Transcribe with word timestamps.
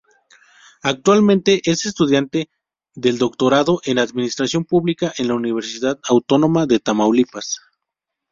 Actualmente 0.81 1.61
es 1.63 1.85
estudiante 1.85 2.49
del 2.95 3.19
doctorado 3.19 3.81
en 3.85 3.99
Administración 3.99 4.65
Pública 4.65 5.13
en 5.19 5.27
la 5.27 5.35
Universidad 5.35 5.99
Autónoma 6.09 6.65
de 6.65 6.79
Tamaulipas. 6.79 7.59